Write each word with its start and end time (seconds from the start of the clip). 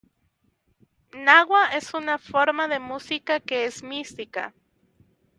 Gnawa 1.13 1.67
es 1.75 1.93
una 1.93 2.17
forma 2.17 2.67
de 2.67 2.79
música 2.79 3.39
que 3.39 3.65
es 3.65 3.83
mística. 3.83 4.51